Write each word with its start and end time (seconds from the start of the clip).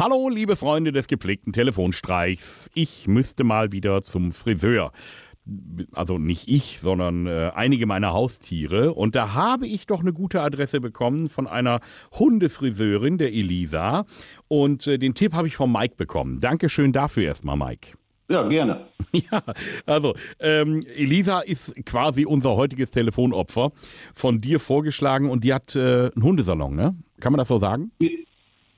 Hallo, 0.00 0.28
liebe 0.28 0.54
Freunde 0.54 0.92
des 0.92 1.08
gepflegten 1.08 1.52
Telefonstreichs. 1.52 2.70
Ich 2.72 3.08
müsste 3.08 3.42
mal 3.42 3.72
wieder 3.72 4.00
zum 4.02 4.30
Friseur. 4.30 4.92
Also 5.90 6.18
nicht 6.18 6.46
ich, 6.46 6.78
sondern 6.78 7.26
äh, 7.26 7.50
einige 7.52 7.84
meiner 7.84 8.12
Haustiere. 8.12 8.94
Und 8.94 9.16
da 9.16 9.34
habe 9.34 9.66
ich 9.66 9.88
doch 9.88 9.98
eine 9.98 10.12
gute 10.12 10.40
Adresse 10.40 10.80
bekommen 10.80 11.28
von 11.28 11.48
einer 11.48 11.80
Hundefriseurin, 12.16 13.18
der 13.18 13.32
Elisa. 13.32 14.04
Und 14.46 14.86
äh, 14.86 14.98
den 14.98 15.14
Tipp 15.14 15.32
habe 15.32 15.48
ich 15.48 15.56
von 15.56 15.72
Mike 15.72 15.96
bekommen. 15.96 16.38
Dankeschön 16.38 16.92
dafür 16.92 17.24
erstmal, 17.24 17.56
Mike. 17.56 17.98
Ja, 18.30 18.46
gerne. 18.46 18.86
Ja, 19.32 19.42
also 19.86 20.14
ähm, 20.38 20.84
Elisa 20.94 21.40
ist 21.40 21.74
quasi 21.86 22.26
unser 22.26 22.56
heutiges 22.56 22.90
Telefonopfer, 22.90 23.72
von 24.14 24.42
dir 24.42 24.60
vorgeschlagen 24.60 25.30
und 25.30 25.44
die 25.44 25.54
hat 25.54 25.74
äh, 25.74 26.10
einen 26.14 26.22
Hundesalon, 26.22 26.76
ne? 26.76 26.94
Kann 27.18 27.32
man 27.32 27.38
das 27.38 27.48
so 27.48 27.58
sagen? 27.58 27.90
Ja, 28.02 28.10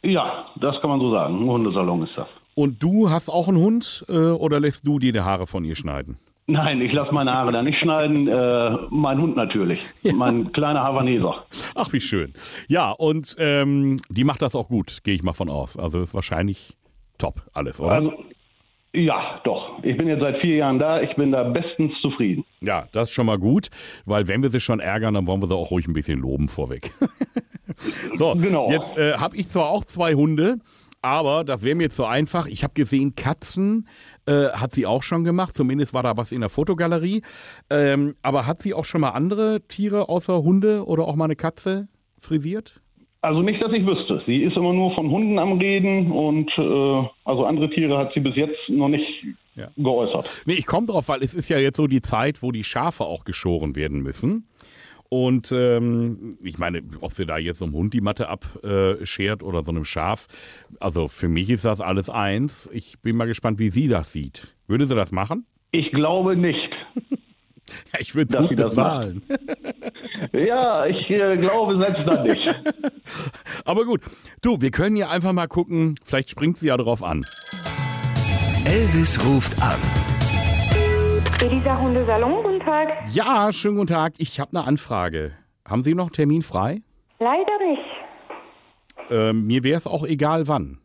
das 0.03 0.81
kann 0.81 0.91
man 0.91 1.01
so 1.01 1.11
sagen. 1.13 1.43
Ein 1.43 1.49
Hundesalon 1.49 2.03
ist 2.03 2.17
das. 2.17 2.29
Und 2.55 2.83
du 2.83 3.11
hast 3.11 3.29
auch 3.29 3.49
einen 3.49 3.59
Hund 3.59 4.05
äh, 4.09 4.13
oder 4.13 4.61
lässt 4.61 4.87
du 4.87 4.99
dir 4.99 5.13
die 5.13 5.21
Haare 5.21 5.47
von 5.47 5.65
ihr 5.65 5.77
schneiden? 5.77 6.19
Nein, 6.47 6.81
ich 6.81 6.93
lasse 6.93 7.13
meine 7.13 7.33
Haare 7.33 7.53
da 7.53 7.63
nicht 7.63 7.79
schneiden. 7.79 8.27
Äh, 8.27 8.77
mein 8.91 9.21
Hund 9.21 9.37
natürlich. 9.37 9.85
Ja. 10.03 10.15
Mein 10.15 10.51
kleiner 10.53 10.83
Havaneser. 10.83 11.45
Ach, 11.75 11.93
wie 11.93 12.01
schön. 12.01 12.33
Ja, 12.69 12.91
und 12.91 13.37
ähm, 13.39 13.99
die 14.09 14.25
macht 14.25 14.43
das 14.43 14.55
auch 14.57 14.69
gut, 14.69 15.05
gehe 15.05 15.15
ich 15.15 15.23
mal 15.23 15.35
von 15.35 15.49
aus. 15.51 15.79
Also 15.79 16.01
ist 16.01 16.15
wahrscheinlich 16.15 16.77
top 17.19 17.43
alles, 17.53 17.81
oder? 17.81 17.93
Also, 17.93 18.13
ja, 18.93 19.41
doch. 19.45 19.79
Ich 19.85 19.97
bin 19.97 20.09
jetzt 20.09 20.21
seit 20.21 20.39
vier 20.39 20.57
Jahren 20.57 20.79
da. 20.79 21.01
Ich 21.01 21.15
bin 21.17 21.31
da 21.31 21.45
bestens 21.45 21.93
zufrieden. 22.01 22.45
Ja, 22.61 22.87
das 22.93 23.05
ist 23.09 23.15
schon 23.15 23.27
mal 23.27 23.39
gut, 23.39 23.69
weil 24.05 24.27
wenn 24.27 24.43
wir 24.43 24.49
sie 24.51 24.61
schon 24.61 24.81
ärgern, 24.81 25.15
dann 25.15 25.27
wollen 25.27 25.43
wir 25.43 25.47
sie 25.47 25.55
auch 25.55 25.71
ruhig 25.71 25.87
ein 25.87 25.93
bisschen 25.93 26.19
loben 26.19 26.49
vorweg. 26.49 26.91
so, 28.17 28.35
genau. 28.35 28.71
jetzt 28.71 28.97
äh, 28.97 29.15
habe 29.15 29.37
ich 29.37 29.49
zwar 29.49 29.71
auch 29.71 29.85
zwei 29.85 30.15
Hunde, 30.15 30.59
aber 31.03 31.45
das 31.45 31.65
wäre 31.65 31.75
mir 31.75 31.85
jetzt 31.85 31.97
so 31.97 32.05
einfach. 32.05 32.47
Ich 32.47 32.63
habe 32.63 32.75
gesehen, 32.75 33.15
Katzen 33.15 33.87
äh, 34.27 34.49
hat 34.49 34.73
sie 34.73 34.87
auch 34.87 35.03
schon 35.03 35.25
gemacht. 35.25 35.55
Zumindest 35.55 35.95
war 35.95 36.03
da 36.03 36.17
was 36.17 36.33
in 36.33 36.41
der 36.41 36.51
Fotogalerie. 36.51 37.23
Ähm, 37.71 38.15
aber 38.23 38.47
hat 38.47 38.61
sie 38.61 38.75
auch 38.75 38.85
schon 38.85 39.01
mal 39.01 39.11
andere 39.11 39.63
Tiere 39.67 40.09
außer 40.09 40.43
Hunde 40.43 40.85
oder 40.87 41.07
auch 41.09 41.17
mal 41.17 41.25
eine 41.25 41.37
Katze 41.37 41.89
frisiert? 42.19 42.81
Also 43.23 43.43
nicht, 43.43 43.63
dass 43.63 43.73
ich 43.73 43.85
wüsste. 43.85 44.23
Sie 44.27 44.43
ist 44.43 44.57
immer 44.57 44.73
nur 44.73 44.95
von 44.95 45.11
Hunden 45.11 45.39
am 45.39 45.59
Reden 45.59 46.11
und 46.11 46.51
äh, 46.57 47.09
also 47.25 47.45
andere 47.45 47.69
Tiere 47.69 47.99
hat 47.99 48.13
sie 48.15 48.21
bis 48.21 48.35
jetzt 48.35 48.59
noch 48.69 48.89
nicht 48.89 49.05
ja. 49.57 49.69
geäußert. 49.77 50.43
Nee, 50.47 50.55
ich 50.55 50.67
komme 50.67 50.87
drauf, 50.87 51.09
weil 51.09 51.23
es 51.23 51.35
ist 51.35 51.51
ja 51.51 51.59
jetzt 51.59 51.77
so 51.77 51.87
die 51.87 52.01
Zeit, 52.01 52.43
wo 52.43 52.51
die 52.51 52.65
Schafe 52.65 53.05
auch 53.05 53.25
geschoren 53.25 53.77
werden 53.77 54.01
müssen. 54.01 54.47
Und 55.11 55.51
ähm, 55.51 56.37
ich 56.41 56.59
meine, 56.59 56.83
ob 57.01 57.13
sie 57.13 57.27
da 57.27 57.37
jetzt 57.37 57.59
so 57.59 57.65
einem 57.65 57.75
Hund 57.75 57.93
die 57.93 58.01
Matte 58.01 58.29
abschert 58.29 59.43
oder 59.43 59.63
so 59.63 59.73
einem 59.73 59.85
Schaf, 59.85 60.29
also 60.79 61.09
für 61.09 61.27
mich 61.27 61.51
ist 61.51 61.65
das 61.65 61.81
alles 61.81 62.09
eins. 62.09 62.71
Ich 62.73 63.01
bin 63.01 63.17
mal 63.17 63.27
gespannt, 63.27 63.59
wie 63.59 63.71
sie 63.71 63.89
das 63.89 64.13
sieht. 64.13 64.55
Würde 64.69 64.87
sie 64.87 64.95
das 64.95 65.11
machen? 65.11 65.47
Ich 65.73 65.91
glaube 65.91 66.37
nicht. 66.37 66.71
ja, 67.93 67.99
ich 67.99 68.15
würde 68.15 68.39
gut 68.39 68.57
bezahlen. 68.57 69.21
ja, 70.33 70.87
ich 70.87 71.11
äh, 71.11 71.37
glaube 71.37 71.77
selbst 71.79 72.07
dann 72.07 72.27
nicht. 72.29 72.55
Aber 73.65 73.85
gut, 73.85 74.03
du, 74.43 74.61
wir 74.61 74.71
können 74.71 74.95
ja 74.95 75.11
einfach 75.11 75.33
mal 75.33 75.49
gucken, 75.49 75.97
vielleicht 76.05 76.31
springt 76.31 76.59
sie 76.59 76.69
ja 76.69 76.77
drauf 76.77 77.03
an. 77.03 77.27
Elvis 78.65 79.19
ruft 79.25 79.61
an. 79.61 79.79
Elisa 81.43 81.81
Hundesalon, 81.81 82.43
guten 82.43 82.61
Tag. 82.61 82.99
Ja, 83.15 83.51
schönen 83.51 83.77
guten 83.77 83.87
Tag. 83.87 84.13
Ich 84.19 84.39
habe 84.41 84.51
eine 84.55 84.67
Anfrage. 84.67 85.33
Haben 85.67 85.83
Sie 85.83 85.95
noch 85.95 86.05
einen 86.05 86.13
Termin 86.13 86.43
frei? 86.43 86.83
Leider 87.19 87.59
nicht. 87.67 89.11
Äh, 89.11 89.33
mir 89.33 89.65
wäre 89.65 89.79
es 89.79 89.87
auch 89.87 90.05
egal 90.05 90.49
wann. 90.49 90.81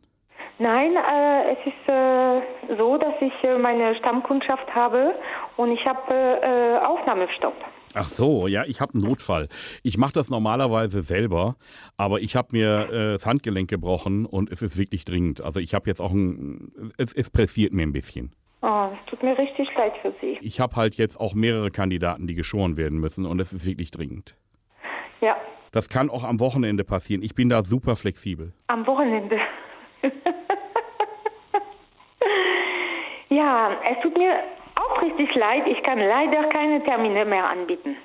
Nein, 0.58 0.96
äh, 0.96 1.52
es 1.52 1.58
ist 1.66 1.90
äh, 1.90 2.78
so, 2.78 2.98
dass 2.98 3.16
ich 3.20 3.34
äh, 3.44 3.58
meine 3.58 3.98
Stammkundschaft 3.98 4.74
habe 4.74 5.16
und 5.58 5.72
ich 5.74 5.86
habe 5.86 6.14
äh, 6.14 6.86
Aufnahmestopp. 6.86 7.56
Ach 7.94 8.08
so, 8.08 8.48
ja, 8.48 8.64
ich 8.66 8.80
habe 8.80 8.94
einen 8.94 9.04
Notfall. 9.04 9.50
Ich 9.84 9.98
mache 9.98 10.14
das 10.14 10.30
normalerweise 10.30 11.02
selber, 11.02 11.58
aber 11.98 12.22
ich 12.22 12.38
habe 12.38 12.48
mir 12.54 12.90
äh, 12.90 13.12
das 13.14 13.26
Handgelenk 13.26 13.70
gebrochen 13.70 14.26
und 14.26 14.50
es 14.50 14.62
ist 14.62 14.78
wirklich 14.78 15.04
dringend. 15.04 15.42
Also 15.42 15.60
ich 15.60 15.74
habe 15.74 15.90
jetzt 15.90 16.00
auch 16.00 16.14
ein, 16.14 16.72
es, 16.98 17.12
es 17.12 17.30
pressiert 17.30 17.74
mir 17.74 17.84
ein 17.84 17.92
bisschen. 17.92 18.32
Es 19.02 19.10
tut 19.10 19.24
mir 19.24 19.38
richtig 19.38 19.68
leid 19.76 19.94
für 20.02 20.14
Sie. 20.22 20.38
Ich 20.42 20.60
habe 20.60 20.76
halt 20.76 20.96
jetzt 20.96 21.20
auch 21.20 21.34
mehrere 21.34 21.72
Kandidaten, 21.72 22.28
die 22.28 22.36
geschoren 22.36 22.78
werden 22.78 23.00
müssen 23.00 23.26
und 23.26 23.40
es 23.40 23.54
ist 23.54 23.66
wirklich 23.66 23.92
dringend. 23.92 24.36
Ja. 25.22 25.38
Das 25.72 25.90
kann 25.90 26.10
auch 26.10 26.24
am 26.24 26.40
Wochenende 26.40 26.84
passieren. 26.84 27.22
Ich 27.22 27.36
bin 27.36 27.50
da 27.50 27.64
super 27.64 27.96
flexibel. 27.96 28.54
Am 28.68 28.88
Wochenende. 28.88 29.38
ja, 33.30 33.72
es 33.92 34.02
tut 34.02 34.18
mir 34.18 34.40
auch 34.76 35.02
richtig 35.02 35.34
leid. 35.36 35.64
Ich 35.68 35.84
kann 35.84 36.00
leider 36.00 36.48
keine 36.50 36.84
Termine 36.84 37.26
mehr 37.26 37.50
anbieten. 37.50 37.98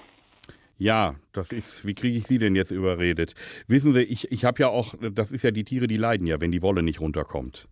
Ja, 0.79 1.15
das 1.33 1.53
ist, 1.53 1.87
wie 1.87 1.95
kriege 1.95 2.17
ich 2.17 2.27
Sie 2.27 2.39
denn 2.39 2.55
jetzt 2.55 2.71
überredet? 2.71 3.35
Wissen 3.69 3.93
Sie, 3.93 4.03
ich, 4.03 4.33
ich 4.33 4.47
habe 4.47 4.63
ja 4.63 4.69
auch, 4.69 4.95
das 5.13 5.31
ist 5.31 5.43
ja 5.43 5.51
die 5.51 5.65
Tiere, 5.65 5.87
die 5.87 5.99
leiden 5.99 6.27
ja, 6.27 6.41
wenn 6.41 6.51
die 6.51 6.63
Wolle 6.63 6.83
nicht 6.83 7.01
runterkommt. 7.01 7.69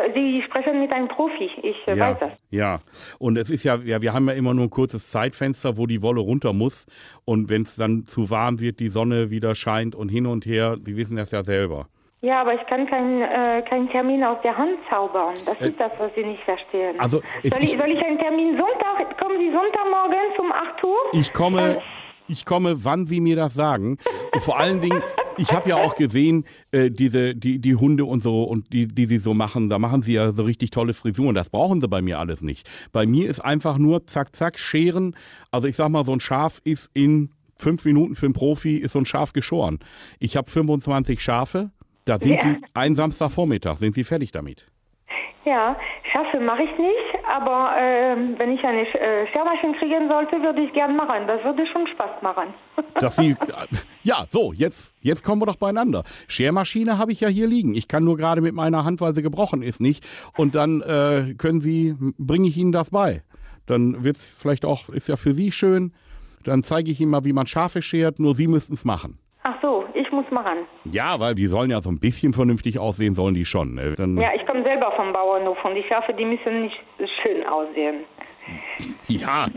Äh, 0.00 0.12
Sie 0.14 0.42
sprechen 0.42 0.80
mit 0.80 0.92
einem 0.92 1.08
Profi, 1.08 1.50
ich 1.62 1.76
äh, 1.86 1.96
ja, 1.96 2.10
weiß 2.10 2.18
das. 2.20 2.32
Ja, 2.50 2.80
und 3.18 3.36
es 3.36 3.50
ist 3.50 3.64
ja, 3.64 3.76
ja, 3.76 4.02
wir 4.02 4.12
haben 4.12 4.28
ja 4.28 4.34
immer 4.34 4.54
nur 4.54 4.64
ein 4.64 4.70
kurzes 4.70 5.10
Zeitfenster, 5.10 5.76
wo 5.76 5.86
die 5.86 6.02
Wolle 6.02 6.20
runter 6.20 6.52
muss. 6.52 6.86
Und 7.24 7.50
wenn 7.50 7.62
es 7.62 7.76
dann 7.76 8.06
zu 8.06 8.30
warm 8.30 8.60
wird, 8.60 8.80
die 8.80 8.88
Sonne 8.88 9.30
wieder 9.30 9.54
scheint 9.54 9.94
und 9.94 10.08
hin 10.08 10.26
und 10.26 10.46
her, 10.46 10.76
Sie 10.80 10.96
wissen 10.96 11.16
das 11.16 11.30
ja 11.30 11.42
selber. 11.42 11.86
Ja, 12.22 12.42
aber 12.42 12.54
ich 12.54 12.66
kann 12.66 12.86
keinen 12.86 13.22
äh, 13.22 13.62
kein 13.62 13.88
Termin 13.88 14.22
aus 14.22 14.36
der 14.42 14.56
Hand 14.56 14.78
zaubern. 14.90 15.34
Das 15.46 15.56
es, 15.60 15.70
ist 15.70 15.80
das, 15.80 15.92
was 15.98 16.10
Sie 16.14 16.22
nicht 16.22 16.42
verstehen. 16.42 17.00
Also 17.00 17.22
soll, 17.42 17.62
ich, 17.62 17.70
soll 17.70 17.90
ich 17.90 18.04
einen 18.04 18.18
Termin 18.18 18.58
Sonntag, 18.58 19.18
kommen 19.18 19.38
Sie 19.38 19.50
Sonntagmorgen 19.50 20.18
um 20.38 20.52
8 20.52 20.84
Uhr? 20.84 20.96
Ich 21.12 21.32
komme, 21.32 21.80
ich 22.28 22.44
komme, 22.44 22.84
wann 22.84 23.06
Sie 23.06 23.20
mir 23.20 23.36
das 23.36 23.54
sagen. 23.54 23.96
Und 24.34 24.42
vor 24.42 24.58
allen 24.58 24.82
Dingen, 24.82 25.02
ich 25.40 25.52
habe 25.52 25.68
ja 25.68 25.76
auch 25.76 25.94
gesehen, 25.94 26.44
äh, 26.72 26.90
diese, 26.90 27.34
die, 27.34 27.58
die 27.58 27.74
Hunde 27.76 28.04
und 28.04 28.22
so 28.22 28.44
und 28.44 28.72
die, 28.72 28.86
die 28.86 29.06
sie 29.06 29.18
so 29.18 29.34
machen, 29.34 29.68
da 29.68 29.78
machen 29.78 30.02
sie 30.02 30.14
ja 30.14 30.32
so 30.32 30.42
richtig 30.42 30.70
tolle 30.70 30.94
Frisuren. 30.94 31.34
Das 31.34 31.50
brauchen 31.50 31.80
sie 31.80 31.88
bei 31.88 32.02
mir 32.02 32.18
alles 32.18 32.42
nicht. 32.42 32.68
Bei 32.92 33.06
mir 33.06 33.28
ist 33.28 33.40
einfach 33.40 33.78
nur 33.78 34.06
zack, 34.06 34.34
zack, 34.34 34.58
scheren. 34.58 35.14
Also 35.50 35.68
ich 35.68 35.76
sag 35.76 35.88
mal, 35.88 36.04
so 36.04 36.12
ein 36.12 36.20
Schaf 36.20 36.60
ist 36.64 36.90
in 36.94 37.30
fünf 37.56 37.84
Minuten 37.84 38.14
für 38.14 38.26
einen 38.26 38.32
Profi, 38.32 38.76
ist 38.76 38.92
so 38.92 38.98
ein 38.98 39.06
Schaf 39.06 39.32
geschoren. 39.32 39.78
Ich 40.18 40.36
habe 40.36 40.48
25 40.48 41.20
Schafe 41.20 41.70
da 42.04 42.18
sind 42.18 42.32
ja. 42.32 42.38
Sie 42.38 42.56
einen 42.74 42.96
Samstagvormittag, 42.96 43.76
sind 43.76 43.94
Sie 43.94 44.04
fertig 44.04 44.32
damit? 44.32 44.66
Ja, 45.44 45.76
Schafe 46.12 46.40
mache 46.40 46.64
ich 46.64 46.78
nicht, 46.78 47.24
aber 47.24 47.72
äh, 47.78 48.16
wenn 48.36 48.52
ich 48.52 48.64
eine 48.64 48.82
äh, 48.82 49.26
Schermaschine 49.28 49.76
kriegen 49.78 50.08
sollte, 50.08 50.42
würde 50.42 50.60
ich 50.60 50.72
gern 50.72 50.96
machen. 50.96 51.26
Das 51.26 51.42
würde 51.44 51.66
schon 51.68 51.86
Spaß 51.86 52.22
machen. 52.22 52.52
Dass 52.98 53.16
Sie, 53.16 53.36
ja, 54.02 54.24
so, 54.28 54.52
jetzt, 54.52 54.94
jetzt 55.00 55.24
kommen 55.24 55.40
wir 55.42 55.46
doch 55.46 55.56
beieinander. 55.56 56.04
Schermaschine 56.28 56.98
habe 56.98 57.12
ich 57.12 57.20
ja 57.20 57.28
hier 57.28 57.46
liegen. 57.46 57.74
Ich 57.74 57.88
kann 57.88 58.04
nur 58.04 58.16
gerade 58.16 58.40
mit 58.40 58.54
meiner 58.54 58.84
Hand, 58.84 59.00
weil 59.00 59.14
sie 59.14 59.22
gebrochen 59.22 59.62
ist, 59.62 59.80
nicht. 59.80 60.06
Und 60.36 60.54
dann 60.54 60.80
äh, 60.80 61.34
können 61.36 61.60
Sie, 61.60 61.94
bringe 62.18 62.48
ich 62.48 62.56
Ihnen 62.56 62.72
das 62.72 62.90
bei. 62.90 63.22
Dann 63.66 64.02
wird 64.04 64.16
es 64.16 64.28
vielleicht 64.28 64.64
auch, 64.64 64.88
ist 64.88 65.08
ja 65.08 65.16
für 65.16 65.32
Sie 65.32 65.52
schön. 65.52 65.92
Dann 66.44 66.62
zeige 66.62 66.90
ich 66.90 67.00
Ihnen 67.00 67.10
mal, 67.10 67.24
wie 67.24 67.32
man 67.32 67.46
Schafe 67.46 67.82
schert, 67.82 68.18
nur 68.18 68.34
Sie 68.34 68.48
müssten 68.48 68.74
es 68.74 68.84
machen. 68.84 69.18
Ach 69.42 69.56
so, 69.62 69.84
ich 69.94 70.10
muss 70.12 70.24
machen. 70.30 70.58
Ja, 70.84 71.18
weil 71.20 71.34
die 71.34 71.46
sollen 71.46 71.70
ja 71.70 71.80
so 71.80 71.90
ein 71.90 72.00
bisschen 72.00 72.32
vernünftig 72.32 72.78
aussehen, 72.78 73.14
sollen 73.14 73.34
die 73.34 73.44
schon. 73.44 73.74
Ne? 73.74 73.94
Dann 73.94 74.16
ja, 74.16 74.30
ich 74.34 74.46
komme 74.46 74.62
selber 74.62 74.92
vom 74.96 75.12
Bauernhof 75.12 75.58
und 75.64 75.74
die 75.74 75.84
Schafe, 75.88 76.12
die 76.14 76.24
müssen 76.24 76.62
nicht 76.62 76.76
schön 77.22 77.46
aussehen. 77.46 78.04
Ja, 79.08 79.48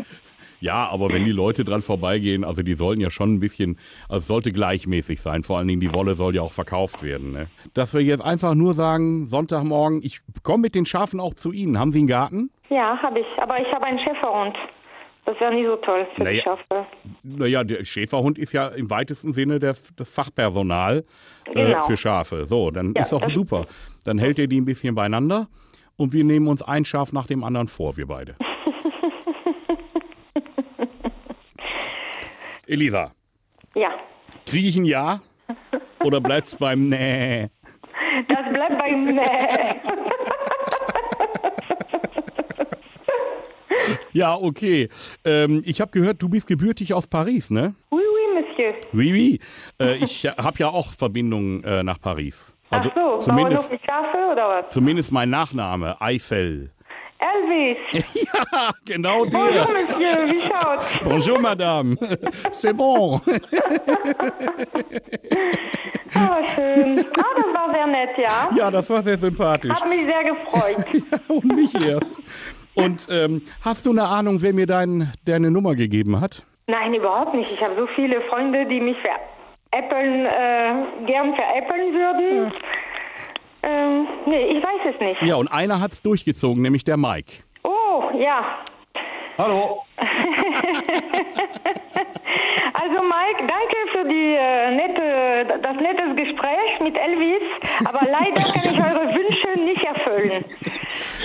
ja, 0.63 0.88
aber 0.88 1.12
wenn 1.12 1.25
die 1.25 1.34
Leute 1.34 1.66
dran 1.66 1.81
vorbeigehen, 1.81 2.46
also 2.46 2.63
die 2.63 2.74
sollen 2.74 3.01
ja 3.01 3.12
schon 3.12 3.34
ein 3.34 3.40
bisschen, 3.41 3.78
also 4.07 4.19
es 4.19 4.28
sollte 4.28 4.53
gleichmäßig 4.53 5.22
sein. 5.22 5.44
Vor 5.44 5.57
allen 5.57 5.68
Dingen 5.68 5.81
die 5.81 5.94
Wolle 5.94 6.16
soll 6.16 6.34
ja 6.35 6.41
auch 6.41 6.53
verkauft 6.53 7.03
werden. 7.03 7.34
Ne? 7.34 7.47
Dass 7.74 7.94
wir 7.94 8.00
jetzt 8.00 8.24
einfach 8.24 8.56
nur 8.56 8.74
sagen, 8.74 9.28
Sonntagmorgen, 9.28 10.00
ich 10.03 10.22
komme 10.42 10.62
mit 10.62 10.74
den 10.74 10.86
Schafen 10.86 11.19
auch 11.19 11.33
zu 11.33 11.51
Ihnen. 11.51 11.77
Haben 11.77 11.92
Sie 11.92 12.00
einen 12.00 12.07
Garten? 12.07 12.50
Ja, 12.69 12.98
habe 13.04 13.19
ich. 13.19 13.25
Aber 13.42 13.60
ich 13.60 13.69
habe 13.74 13.83
einen 13.83 14.00
Schäferhund. 14.00 14.56
Das 15.25 15.38
wäre 15.42 15.54
nicht 15.54 15.65
so 15.68 15.75
toll 15.75 16.07
für 16.15 16.24
naja, 16.24 16.38
die 16.38 16.44
Schafe. 16.44 16.88
Naja, 17.24 17.63
der 17.66 17.83
Schäferhund 17.83 18.38
ist 18.38 18.54
ja 18.54 18.69
im 18.69 18.89
weitesten 18.89 19.33
Sinne 19.33 19.59
der, 19.59 19.75
das 19.98 20.13
Fachpersonal 20.13 21.04
äh, 21.45 21.54
genau. 21.54 21.77
äh, 21.77 21.81
für 21.81 21.98
Schafe. 21.98 22.45
So, 22.45 22.71
dann 22.71 22.94
ja, 22.95 23.04
ist 23.04 23.12
doch 23.12 23.30
super. 23.31 23.66
Dann 24.06 24.18
hält 24.18 24.39
ihr 24.39 24.48
die 24.48 24.62
ein 24.62 24.66
bisschen 24.66 24.95
beieinander 24.95 25.48
und 25.98 26.13
wir 26.13 26.24
nehmen 26.24 26.48
uns 26.48 26.62
ein 26.62 26.86
Schaf 26.86 27.12
nach 27.12 27.27
dem 27.27 27.44
anderen 27.44 27.68
vor, 27.68 27.98
wir 27.98 28.07
beide. 28.07 28.36
Elisa. 32.68 33.12
Ja. 33.75 33.89
Kriege 34.45 34.68
ich 34.68 34.77
ein 34.77 34.86
Ja? 34.86 35.21
Oder 36.04 36.21
bleibt 36.21 36.48
es 36.48 36.56
beim 36.56 36.89
Nee? 36.89 37.50
Das 38.27 38.54
bleibt 38.54 38.77
beim 38.77 39.06
Nee. 39.06 39.21
Ja, 44.13 44.36
okay. 44.36 44.89
Ähm, 45.25 45.63
ich 45.65 45.81
habe 45.81 45.92
gehört, 45.92 46.21
du 46.21 46.30
bist 46.30 46.48
gebürtig 46.48 46.94
aus 46.94 47.07
Paris, 47.07 47.50
ne? 47.50 47.74
Oui, 47.89 48.01
oui, 48.01 48.42
Monsieur. 48.42 48.74
Oui, 48.94 49.12
oui. 49.12 49.39
Äh, 49.80 49.95
ich 49.95 50.25
habe 50.25 50.59
ja 50.59 50.69
auch 50.69 50.94
Verbindungen 50.94 51.63
äh, 51.63 51.83
nach 51.83 52.00
Paris. 52.00 52.56
Also 52.69 52.89
Ach 52.92 52.95
so, 52.95 53.18
zumindest, 53.19 53.69
Bauernhof 53.69 53.86
Schafe 53.86 54.31
oder 54.31 54.50
was? 54.50 54.74
Zumindest 54.74 55.12
mein 55.12 55.30
Nachname, 55.30 56.00
Eifel. 56.00 56.71
Elvis. 57.23 57.77
ja, 58.33 58.71
genau 58.85 59.25
der. 59.25 59.39
Bonjour, 59.39 59.71
Monsieur, 59.71 60.31
wie 60.31 60.41
schaut's? 60.41 60.99
Bonjour, 61.03 61.39
Madame. 61.39 61.95
C'est 62.51 62.73
bon. 62.73 63.21
Oh, 66.15 66.43
schön. 66.55 66.99
Ah, 67.17 67.33
das 67.35 67.53
war 67.53 67.73
sehr 67.73 67.87
nett, 67.87 68.17
ja? 68.17 68.49
Ja, 68.55 68.71
das 68.71 68.89
war 68.89 69.01
sehr 69.01 69.17
sympathisch. 69.17 69.71
Hat 69.71 69.87
mich 69.87 70.05
sehr 70.05 70.23
gefreut. 70.23 70.85
ja, 70.93 71.17
und 71.27 71.55
mich 71.55 71.73
erst. 71.75 72.19
Und 72.75 73.07
ähm, 73.09 73.41
hast 73.61 73.85
du 73.85 73.91
eine 73.91 74.03
Ahnung, 74.03 74.41
wer 74.41 74.53
mir 74.53 74.65
dein, 74.67 75.13
deine 75.25 75.51
Nummer 75.51 75.75
gegeben 75.75 76.19
hat? 76.19 76.43
Nein, 76.67 76.93
überhaupt 76.93 77.33
nicht. 77.33 77.51
Ich 77.51 77.61
habe 77.61 77.75
so 77.75 77.87
viele 77.95 78.21
Freunde, 78.21 78.65
die 78.65 78.79
mich 78.79 78.97
veräppeln, 79.01 80.25
äh, 80.25 81.05
gern 81.05 81.35
veräppeln 81.35 81.93
würden. 81.93 82.53
Nee, 84.25 84.39
ich 84.57 84.63
weiß 84.63 84.93
es 84.93 84.99
nicht. 84.99 85.21
Ja, 85.23 85.35
und 85.35 85.47
einer 85.49 85.79
hat's 85.81 86.01
durchgezogen, 86.01 86.61
nämlich 86.61 86.83
der 86.83 86.97
Mike. 86.97 87.31
Oh, 87.63 88.03
ja. 88.17 88.57
Hallo. 89.37 89.83
Also 92.75 92.95
Mike, 93.03 93.47
danke 93.47 93.77
für 93.93 94.03
die 94.09 94.35
äh, 94.35 94.71
nette, 94.75 95.59
das 95.61 95.75
nette 95.77 96.15
Gespräch 96.15 96.79
mit 96.81 96.97
Elvis, 96.97 97.41
aber 97.85 98.01
leider 98.09 98.43
kann 98.51 98.73
ich 98.73 98.79
eure 98.79 99.13
Wünsche 99.13 99.59
nicht 99.63 99.83
erfüllen. 99.83 100.45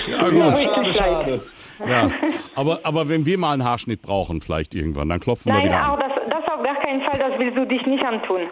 Ja, 0.07 0.17
Ja, 0.17 0.29
gut. 0.29 0.57
schade, 0.57 0.93
schade. 0.93 1.41
Ja. 1.85 2.09
Aber, 2.55 2.79
aber 2.83 3.09
wenn 3.09 3.25
wir 3.25 3.37
mal 3.37 3.53
einen 3.53 3.63
Haarschnitt 3.65 4.01
brauchen, 4.01 4.41
vielleicht 4.41 4.75
irgendwann, 4.75 5.09
dann 5.09 5.19
klopfen 5.19 5.51
wir 5.51 5.55
Nein, 5.57 5.65
wieder 5.69 5.91
auch 5.91 5.97
an. 5.99 5.99
das, 5.99 6.11
das 6.29 6.53
auf 6.53 6.63
gar 6.63 6.75
keinen 6.75 7.01
Fall, 7.01 7.17
das 7.19 7.37
willst 7.39 7.57
du 7.57 7.65
dich 7.65 7.85
nicht 7.85 8.03
antun. 8.05 8.41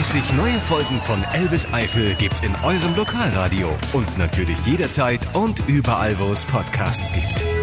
Regelmäßig 0.00 0.32
neue 0.32 0.58
Folgen 0.62 0.98
von 1.02 1.22
Elvis 1.34 1.70
Eifel 1.74 2.14
gibt's 2.14 2.40
in 2.40 2.54
eurem 2.64 2.96
Lokalradio 2.96 3.68
und 3.92 4.16
natürlich 4.16 4.56
jederzeit 4.64 5.20
und 5.34 5.62
überall, 5.68 6.18
wo 6.18 6.32
es 6.32 6.42
Podcasts 6.42 7.12
gibt. 7.12 7.59